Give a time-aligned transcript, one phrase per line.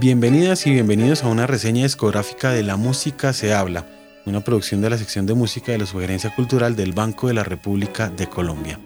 [0.00, 3.86] Bienvenidas y bienvenidos a una reseña discográfica de La Música se habla,
[4.24, 7.44] una producción de la sección de música de la Sugerencia Cultural del Banco de la
[7.44, 8.80] República de Colombia.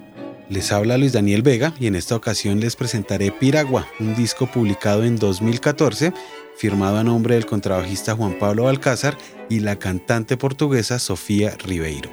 [0.48, 5.04] Les habla Luis Daniel Vega y en esta ocasión les presentaré Piragua, un disco publicado
[5.04, 6.12] en 2014,
[6.56, 9.16] firmado a nombre del contrabajista Juan Pablo Alcázar
[9.48, 12.10] y la cantante portuguesa Sofía Ribeiro.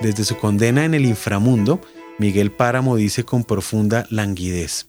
[0.00, 1.80] Desde su condena en el inframundo,
[2.20, 4.88] Miguel Páramo dice con profunda languidez,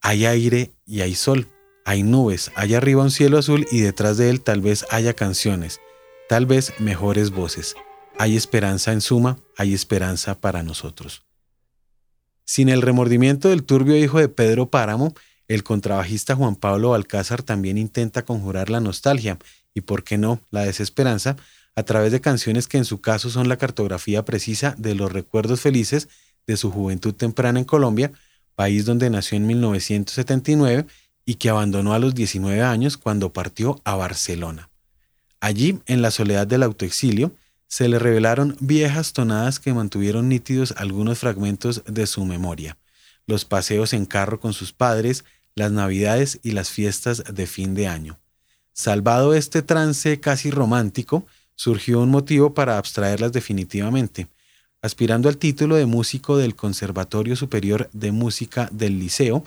[0.00, 1.48] hay aire y hay sol
[1.88, 5.80] hay nubes, hay arriba un cielo azul y detrás de él tal vez haya canciones,
[6.28, 7.76] tal vez mejores voces.
[8.18, 11.24] Hay esperanza en suma, hay esperanza para nosotros.
[12.44, 15.14] Sin el remordimiento del turbio hijo de Pedro Páramo,
[15.48, 19.38] el contrabajista Juan Pablo Alcázar también intenta conjurar la nostalgia
[19.72, 21.36] y, por qué no, la desesperanza,
[21.74, 25.62] a través de canciones que en su caso son la cartografía precisa de los recuerdos
[25.62, 26.10] felices
[26.46, 28.12] de su juventud temprana en Colombia,
[28.56, 30.86] país donde nació en 1979
[31.28, 34.70] y que abandonó a los 19 años cuando partió a Barcelona.
[35.40, 37.34] Allí, en la soledad del autoexilio,
[37.66, 42.78] se le revelaron viejas tonadas que mantuvieron nítidos algunos fragmentos de su memoria,
[43.26, 47.88] los paseos en carro con sus padres, las navidades y las fiestas de fin de
[47.88, 48.18] año.
[48.72, 54.28] Salvado este trance casi romántico, surgió un motivo para abstraerlas definitivamente.
[54.80, 59.44] Aspirando al título de músico del Conservatorio Superior de Música del Liceo,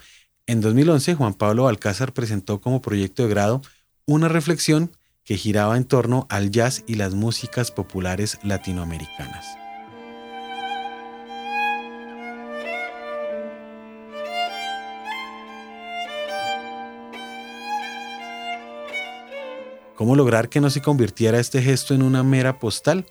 [0.47, 3.61] en 2011, Juan Pablo Alcázar presentó como proyecto de grado
[4.05, 4.91] una reflexión
[5.23, 9.45] que giraba en torno al jazz y las músicas populares latinoamericanas.
[19.95, 23.05] ¿Cómo lograr que no se convirtiera este gesto en una mera postal?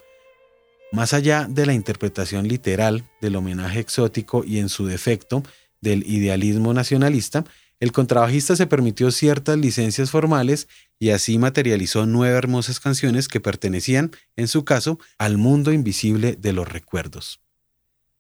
[0.91, 5.45] Más allá de la interpretación literal del homenaje exótico y en su defecto,
[5.81, 7.45] del idealismo nacionalista,
[7.81, 14.11] el contrabajista se permitió ciertas licencias formales y así materializó nueve hermosas canciones que pertenecían,
[14.37, 17.41] en su caso, al mundo invisible de los recuerdos.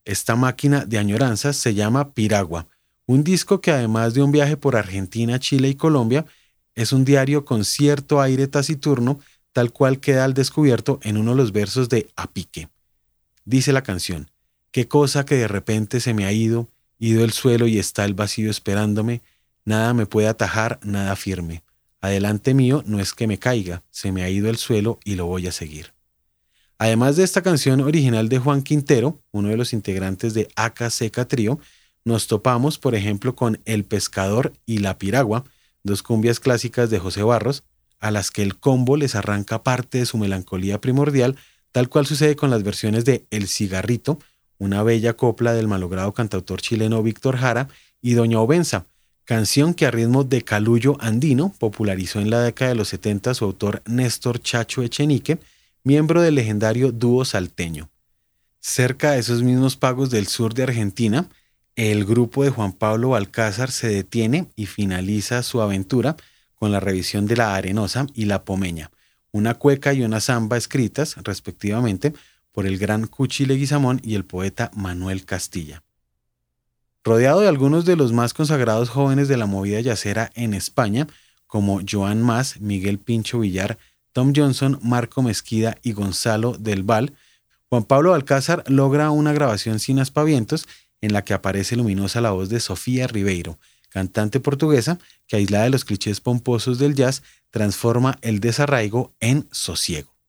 [0.06, 2.68] Esta máquina de añoranzas se llama Piragua,
[3.04, 6.24] un disco que además de un viaje por Argentina, Chile y Colombia,
[6.74, 9.20] es un diario con cierto aire taciturno,
[9.52, 12.68] tal cual queda al descubierto en uno de los versos de Apique.
[13.44, 14.30] Dice la canción,
[14.70, 16.68] qué cosa que de repente se me ha ido,
[17.00, 19.22] Ido el suelo y está el vacío esperándome,
[19.64, 21.64] nada me puede atajar, nada firme.
[22.02, 25.24] Adelante mío no es que me caiga, se me ha ido el suelo y lo
[25.24, 25.94] voy a seguir.
[26.78, 31.26] Además de esta canción original de Juan Quintero, uno de los integrantes de Aca Seca
[31.26, 31.58] Trío,
[32.04, 35.44] nos topamos, por ejemplo, con El Pescador y La Piragua,
[35.82, 37.64] dos cumbias clásicas de José Barros,
[37.98, 41.36] a las que el combo les arranca parte de su melancolía primordial,
[41.72, 44.18] tal cual sucede con las versiones de El Cigarrito,
[44.60, 47.68] una bella copla del malogrado cantautor chileno Víctor Jara,
[48.02, 48.86] y Doña Obenza,
[49.24, 53.44] canción que a ritmo de calullo andino popularizó en la década de los 70 su
[53.44, 55.38] autor Néstor Chacho Echenique,
[55.82, 57.90] miembro del legendario dúo salteño.
[58.60, 61.28] Cerca de esos mismos pagos del sur de Argentina,
[61.76, 66.16] el grupo de Juan Pablo Alcázar se detiene y finaliza su aventura
[66.54, 68.90] con la revisión de la Arenosa y la Pomeña,
[69.32, 72.12] una cueca y una zamba escritas, respectivamente,
[72.52, 75.82] por el gran Cuchi Leguizamón y el poeta Manuel Castilla.
[77.02, 81.06] Rodeado de algunos de los más consagrados jóvenes de la movida yacera en España,
[81.46, 83.78] como Joan Mas, Miguel Pincho Villar,
[84.12, 87.14] Tom Johnson, Marco Mezquida y Gonzalo del Val,
[87.68, 90.66] Juan Pablo Alcázar logra una grabación sin aspavientos
[91.00, 93.58] en la que aparece luminosa la voz de Sofía Ribeiro,
[93.88, 100.19] cantante portuguesa que aislada de los clichés pomposos del jazz transforma el desarraigo en sosiego.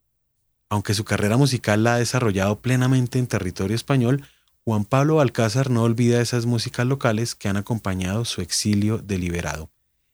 [0.71, 4.23] Aunque su carrera musical la ha desarrollado plenamente en territorio español,
[4.63, 9.69] Juan Pablo Alcázar no olvida esas músicas locales que han acompañado su exilio deliberado.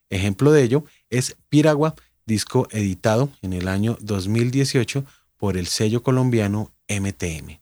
[0.09, 1.94] Ejemplo de ello es Piragua,
[2.25, 5.06] disco editado en el año 2018
[5.38, 7.59] por el sello colombiano MTM.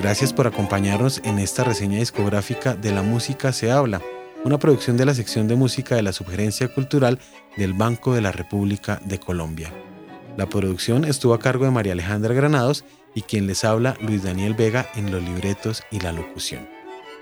[0.00, 4.00] Gracias por acompañarnos en esta reseña discográfica de La Música se habla,
[4.46, 7.18] una producción de la sección de música de la Sugerencia Cultural
[7.58, 9.70] del Banco de la República de Colombia.
[10.36, 14.54] La producción estuvo a cargo de María Alejandra Granados y quien les habla Luis Daniel
[14.54, 16.66] Vega en los libretos y la locución.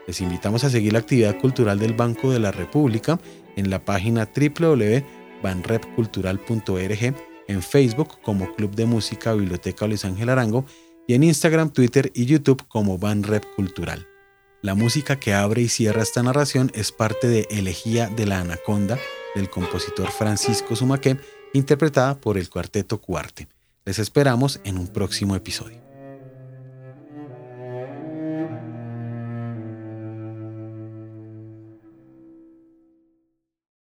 [0.06, 3.18] Les invitamos a seguir la actividad cultural del Banco de la República
[3.56, 7.14] en la página www.banrepcultural.org,
[7.48, 10.64] en Facebook como Club de Música Biblioteca Luis Ángel Arango
[11.08, 14.06] y en Instagram, Twitter y YouTube como Banrep Cultural.
[14.62, 19.00] La música que abre y cierra esta narración es parte de Elegía de la Anaconda
[19.34, 21.16] del compositor Francisco Sumaqué
[21.52, 23.49] interpretada por el cuarteto Cuarte.
[23.85, 25.89] Les esperamos en un próximo episodio.